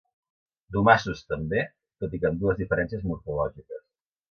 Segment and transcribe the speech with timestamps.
[0.77, 1.61] Domassos, també,
[2.05, 3.87] tot i que amb dues diferències morfològiques.